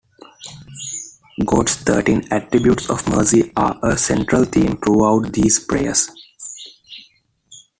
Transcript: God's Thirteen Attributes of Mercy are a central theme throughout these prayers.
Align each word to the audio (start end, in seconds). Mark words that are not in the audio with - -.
God's 1.45 1.75
Thirteen 1.75 2.25
Attributes 2.31 2.89
of 2.89 3.07
Mercy 3.07 3.51
are 3.55 3.77
a 3.83 3.95
central 3.99 4.45
theme 4.45 4.75
throughout 4.77 5.31
these 5.31 5.59
prayers. 5.59 6.09